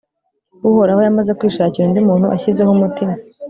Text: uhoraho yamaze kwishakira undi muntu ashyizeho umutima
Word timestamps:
uhoraho 0.69 1.01
yamaze 1.07 1.31
kwishakira 1.39 1.83
undi 1.87 2.01
muntu 2.07 2.25
ashyizeho 2.35 2.71
umutima 2.75 3.13